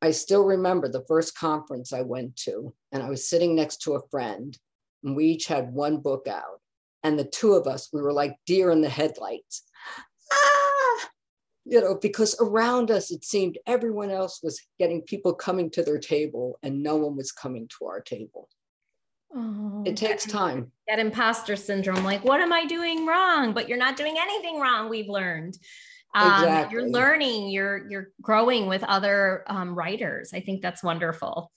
I 0.00 0.12
still 0.12 0.44
remember 0.44 0.88
the 0.88 1.04
first 1.06 1.36
conference 1.36 1.92
I 1.92 2.00
went 2.00 2.36
to, 2.44 2.72
and 2.92 3.02
I 3.02 3.10
was 3.10 3.28
sitting 3.28 3.54
next 3.54 3.82
to 3.82 3.94
a 3.94 4.08
friend, 4.08 4.56
and 5.04 5.14
we 5.14 5.26
each 5.26 5.46
had 5.46 5.74
one 5.74 5.98
book 5.98 6.26
out. 6.26 6.60
And 7.02 7.18
the 7.18 7.24
two 7.24 7.52
of 7.52 7.66
us, 7.66 7.90
we 7.92 8.00
were 8.00 8.12
like 8.12 8.36
deer 8.46 8.70
in 8.70 8.80
the 8.80 8.88
headlights. 8.88 9.62
Ah! 10.32 10.59
You 11.70 11.80
know, 11.80 11.94
because 11.94 12.34
around 12.40 12.90
us 12.90 13.12
it 13.12 13.24
seemed 13.24 13.56
everyone 13.64 14.10
else 14.10 14.40
was 14.42 14.60
getting 14.80 15.02
people 15.02 15.32
coming 15.32 15.70
to 15.70 15.84
their 15.84 16.00
table 16.00 16.58
and 16.64 16.82
no 16.82 16.96
one 16.96 17.16
was 17.16 17.30
coming 17.30 17.68
to 17.78 17.86
our 17.86 18.00
table. 18.00 18.48
Oh, 19.32 19.84
it 19.86 19.96
takes 19.96 20.24
that, 20.24 20.32
time. 20.32 20.72
That 20.88 20.98
imposter 20.98 21.54
syndrome, 21.54 22.02
like, 22.02 22.24
what 22.24 22.40
am 22.40 22.52
I 22.52 22.66
doing 22.66 23.06
wrong? 23.06 23.52
But 23.54 23.68
you're 23.68 23.78
not 23.78 23.96
doing 23.96 24.16
anything 24.18 24.58
wrong, 24.58 24.90
we've 24.90 25.08
learned. 25.08 25.56
Um, 26.16 26.42
exactly. 26.42 26.74
You're 26.74 26.90
learning, 26.90 27.50
you're 27.50 27.88
you're 27.88 28.08
growing 28.20 28.66
with 28.66 28.82
other 28.82 29.44
um, 29.46 29.76
writers. 29.76 30.32
I 30.34 30.40
think 30.40 30.62
that's 30.62 30.82
wonderful. 30.82 31.52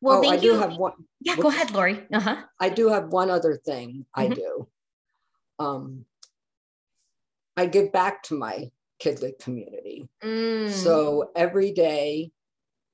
Well, 0.00 0.18
oh, 0.18 0.22
thank 0.22 0.40
I 0.40 0.44
you. 0.44 0.54
have 0.54 0.76
one. 0.78 0.94
Yeah, 1.20 1.36
go 1.36 1.48
ahead, 1.48 1.72
Laurie. 1.72 2.06
Uh-huh. 2.10 2.36
I 2.58 2.70
do 2.70 2.88
have 2.88 3.08
one 3.08 3.30
other 3.30 3.56
thing 3.56 4.06
mm-hmm. 4.16 4.32
I 4.32 4.34
do. 4.34 4.68
Um, 5.58 6.04
I 7.58 7.66
give 7.66 7.92
back 7.92 8.22
to 8.24 8.38
my 8.38 8.70
Kidlit 9.02 9.38
community. 9.38 10.08
Mm. 10.22 10.70
So 10.70 11.30
every 11.36 11.72
day 11.72 12.30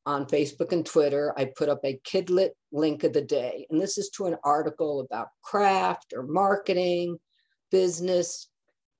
on 0.06 0.26
Facebook 0.26 0.72
and 0.72 0.84
Twitter, 0.84 1.32
I 1.36 1.46
put 1.46 1.68
up 1.68 1.80
a 1.84 2.00
Kidlit 2.06 2.50
link 2.72 3.04
of 3.04 3.12
the 3.12 3.22
day. 3.22 3.66
And 3.70 3.80
this 3.80 3.96
is 3.96 4.10
to 4.10 4.26
an 4.26 4.36
article 4.44 5.00
about 5.00 5.28
craft 5.42 6.12
or 6.14 6.22
marketing, 6.22 7.18
business, 7.70 8.48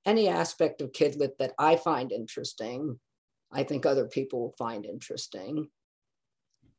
any 0.05 0.27
aspect 0.27 0.81
of 0.81 0.91
Kidlit 0.91 1.37
that 1.39 1.53
I 1.59 1.75
find 1.75 2.11
interesting. 2.11 2.99
I 3.51 3.63
think 3.63 3.85
other 3.85 4.07
people 4.07 4.39
will 4.41 4.55
find 4.57 4.85
interesting. 4.85 5.69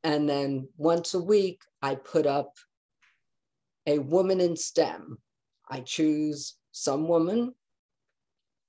And 0.04 0.28
then 0.28 0.68
once 0.76 1.14
a 1.14 1.20
week, 1.20 1.62
I 1.82 1.94
put 1.94 2.26
up 2.26 2.52
a 3.86 3.98
woman 3.98 4.40
in 4.40 4.56
STEM. 4.56 5.18
I 5.68 5.80
choose 5.80 6.54
some 6.72 7.08
woman 7.08 7.54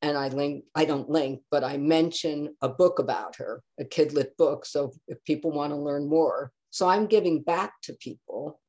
and 0.01 0.17
I 0.17 0.27
link, 0.27 0.65
I 0.75 0.85
don't 0.85 1.09
link, 1.09 1.41
but 1.49 1.63
I 1.63 1.77
mention 1.77 2.55
a 2.61 2.69
book 2.69 2.99
about 2.99 3.35
her, 3.37 3.63
a 3.79 3.83
kidlit 3.83 4.37
book. 4.37 4.65
So 4.65 4.93
if 5.07 5.23
people 5.23 5.51
want 5.51 5.71
to 5.71 5.77
learn 5.77 6.07
more, 6.07 6.51
so 6.69 6.87
I'm 6.87 7.07
giving 7.07 7.41
back 7.41 7.73
to 7.83 7.93
people 7.93 8.59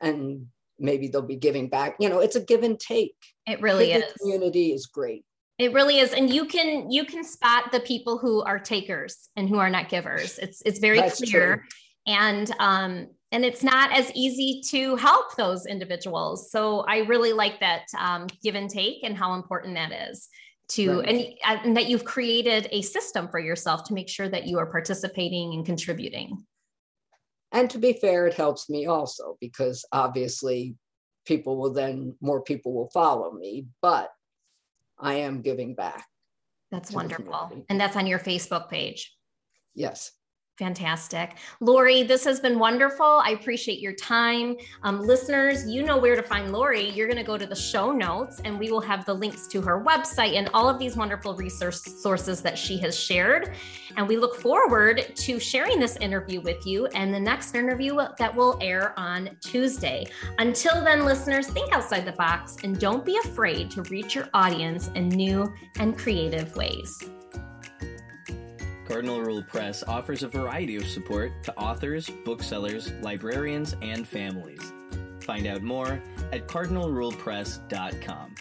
and 0.00 0.46
maybe 0.78 1.08
they'll 1.08 1.22
be 1.22 1.36
giving 1.36 1.68
back. 1.68 1.96
You 2.00 2.08
know, 2.08 2.20
it's 2.20 2.36
a 2.36 2.40
give 2.40 2.62
and 2.62 2.78
take. 2.78 3.16
It 3.46 3.60
really 3.60 3.88
Kidlit 3.88 4.06
is. 4.06 4.12
Community 4.14 4.72
is 4.72 4.86
great. 4.86 5.24
It 5.58 5.72
really 5.72 5.98
is. 5.98 6.12
And 6.12 6.32
you 6.32 6.46
can 6.46 6.90
you 6.90 7.04
can 7.04 7.22
spot 7.22 7.70
the 7.70 7.80
people 7.80 8.18
who 8.18 8.42
are 8.42 8.58
takers 8.58 9.28
and 9.36 9.48
who 9.48 9.58
are 9.58 9.70
not 9.70 9.88
givers. 9.88 10.38
It's 10.38 10.62
it's 10.62 10.78
very 10.80 10.98
That's 10.98 11.22
clear. 11.22 11.56
true. 11.56 11.64
And 12.06 12.50
um 12.58 13.08
and 13.34 13.44
it's 13.44 13.64
not 13.64 13.92
as 13.92 14.12
easy 14.14 14.62
to 14.70 14.94
help 14.94 15.34
those 15.34 15.66
individuals. 15.66 16.52
So 16.52 16.80
I 16.82 16.98
really 16.98 17.32
like 17.32 17.58
that 17.58 17.82
um, 17.98 18.28
give 18.44 18.54
and 18.54 18.70
take 18.70 19.02
and 19.02 19.16
how 19.16 19.34
important 19.34 19.74
that 19.74 19.90
is 20.08 20.28
to 20.68 21.00
Right. 21.00 21.36
and, 21.44 21.60
and 21.64 21.76
that 21.76 21.88
you've 21.88 22.04
created 22.04 22.68
a 22.70 22.80
system 22.80 23.28
for 23.28 23.40
yourself 23.40 23.82
to 23.88 23.92
make 23.92 24.08
sure 24.08 24.28
that 24.28 24.46
you 24.46 24.58
are 24.58 24.66
participating 24.66 25.52
and 25.52 25.66
contributing. 25.66 26.44
And 27.50 27.68
to 27.70 27.78
be 27.78 27.94
fair, 27.94 28.28
it 28.28 28.34
helps 28.34 28.70
me 28.70 28.86
also 28.86 29.36
because 29.40 29.84
obviously 29.90 30.76
people 31.26 31.56
will 31.56 31.72
then, 31.72 32.14
more 32.20 32.40
people 32.40 32.72
will 32.72 32.90
follow 32.90 33.32
me, 33.32 33.66
but 33.82 34.10
I 34.96 35.14
am 35.14 35.42
giving 35.42 35.74
back. 35.74 36.06
That's 36.70 36.92
wonderful. 36.92 37.64
And 37.68 37.80
that's 37.80 37.96
on 37.96 38.06
your 38.06 38.20
Facebook 38.20 38.70
page. 38.70 39.12
Yes. 39.74 40.12
Fantastic. 40.56 41.38
Laurie, 41.58 42.04
this 42.04 42.24
has 42.24 42.38
been 42.38 42.60
wonderful. 42.60 43.20
I 43.24 43.30
appreciate 43.30 43.80
your 43.80 43.92
time. 43.94 44.56
Um, 44.84 45.00
listeners, 45.00 45.66
you 45.66 45.82
know 45.82 45.98
where 45.98 46.14
to 46.14 46.22
find 46.22 46.52
Laurie. 46.52 46.90
You're 46.90 47.08
going 47.08 47.18
to 47.18 47.24
go 47.24 47.36
to 47.36 47.44
the 47.44 47.56
show 47.56 47.90
notes 47.90 48.40
and 48.44 48.56
we 48.56 48.70
will 48.70 48.80
have 48.80 49.04
the 49.04 49.14
links 49.14 49.48
to 49.48 49.60
her 49.62 49.82
website 49.82 50.36
and 50.36 50.48
all 50.54 50.68
of 50.68 50.78
these 50.78 50.96
wonderful 50.96 51.34
resource 51.34 51.82
sources 52.00 52.40
that 52.42 52.56
she 52.56 52.78
has 52.78 52.96
shared. 52.96 53.56
And 53.96 54.06
we 54.06 54.16
look 54.16 54.36
forward 54.36 55.16
to 55.16 55.40
sharing 55.40 55.80
this 55.80 55.96
interview 55.96 56.40
with 56.40 56.64
you 56.64 56.86
and 56.86 57.12
the 57.12 57.18
next 57.18 57.56
interview 57.56 57.98
that 58.16 58.32
will 58.32 58.56
air 58.60 58.96
on 58.96 59.30
Tuesday. 59.40 60.06
Until 60.38 60.84
then, 60.84 61.04
listeners, 61.04 61.48
think 61.48 61.72
outside 61.72 62.04
the 62.04 62.12
box 62.12 62.58
and 62.62 62.78
don't 62.78 63.04
be 63.04 63.18
afraid 63.24 63.72
to 63.72 63.82
reach 63.82 64.14
your 64.14 64.28
audience 64.34 64.88
in 64.94 65.08
new 65.08 65.52
and 65.80 65.98
creative 65.98 66.54
ways. 66.54 67.10
Cardinal 68.86 69.20
Rule 69.20 69.42
Press 69.42 69.82
offers 69.82 70.22
a 70.22 70.28
variety 70.28 70.76
of 70.76 70.86
support 70.86 71.42
to 71.44 71.56
authors, 71.58 72.10
booksellers, 72.24 72.92
librarians, 73.00 73.74
and 73.82 74.06
families. 74.06 74.72
Find 75.20 75.46
out 75.46 75.62
more 75.62 76.02
at 76.32 76.46
cardinalrulepress.com. 76.46 78.34